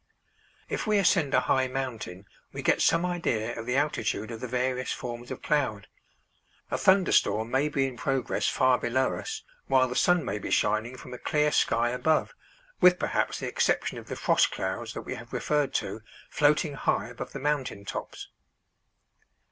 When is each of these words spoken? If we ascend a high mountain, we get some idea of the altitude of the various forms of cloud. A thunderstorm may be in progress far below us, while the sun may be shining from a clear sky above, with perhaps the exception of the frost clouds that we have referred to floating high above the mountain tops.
If 0.67 0.87
we 0.87 0.97
ascend 0.97 1.35
a 1.35 1.41
high 1.41 1.67
mountain, 1.67 2.25
we 2.51 2.63
get 2.63 2.81
some 2.81 3.05
idea 3.05 3.55
of 3.55 3.67
the 3.67 3.77
altitude 3.77 4.31
of 4.31 4.41
the 4.41 4.47
various 4.47 4.91
forms 4.91 5.29
of 5.29 5.43
cloud. 5.43 5.85
A 6.71 6.77
thunderstorm 6.79 7.51
may 7.51 7.69
be 7.69 7.85
in 7.85 7.97
progress 7.97 8.47
far 8.47 8.79
below 8.79 9.15
us, 9.15 9.43
while 9.67 9.87
the 9.87 9.95
sun 9.95 10.25
may 10.25 10.39
be 10.39 10.49
shining 10.49 10.97
from 10.97 11.13
a 11.13 11.19
clear 11.19 11.51
sky 11.51 11.89
above, 11.91 12.33
with 12.79 12.97
perhaps 12.97 13.37
the 13.41 13.47
exception 13.47 13.99
of 13.99 14.07
the 14.07 14.15
frost 14.15 14.49
clouds 14.49 14.93
that 14.93 15.03
we 15.03 15.13
have 15.13 15.33
referred 15.33 15.71
to 15.75 16.01
floating 16.31 16.73
high 16.73 17.09
above 17.09 17.31
the 17.33 17.39
mountain 17.39 17.85
tops. 17.85 18.29